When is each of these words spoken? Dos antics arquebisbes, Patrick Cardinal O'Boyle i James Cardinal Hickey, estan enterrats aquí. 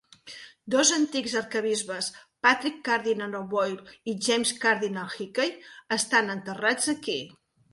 Dos 0.75 0.91
antics 0.95 1.35
arquebisbes, 1.41 2.07
Patrick 2.47 2.79
Cardinal 2.89 3.37
O'Boyle 3.41 3.95
i 4.15 4.19
James 4.29 4.55
Cardinal 4.67 5.15
Hickey, 5.21 5.49
estan 5.99 6.35
enterrats 6.39 6.91
aquí. 6.97 7.21